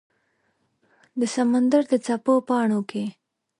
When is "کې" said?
2.89-3.03